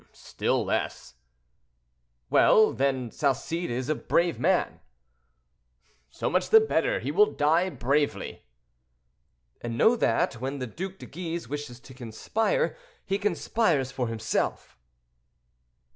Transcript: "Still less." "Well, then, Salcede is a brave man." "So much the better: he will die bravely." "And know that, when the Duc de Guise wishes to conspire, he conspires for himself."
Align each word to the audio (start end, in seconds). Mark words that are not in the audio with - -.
"Still 0.13 0.65
less." 0.65 1.13
"Well, 2.31 2.73
then, 2.73 3.11
Salcede 3.11 3.69
is 3.69 3.87
a 3.87 3.93
brave 3.93 4.39
man." 4.39 4.79
"So 6.09 6.27
much 6.27 6.49
the 6.49 6.59
better: 6.59 6.99
he 6.99 7.11
will 7.11 7.31
die 7.31 7.69
bravely." 7.69 8.47
"And 9.61 9.77
know 9.77 9.95
that, 9.95 10.41
when 10.41 10.57
the 10.57 10.65
Duc 10.65 10.97
de 10.97 11.05
Guise 11.05 11.47
wishes 11.47 11.79
to 11.81 11.93
conspire, 11.93 12.75
he 13.05 13.19
conspires 13.19 13.91
for 13.91 14.07
himself." 14.07 14.75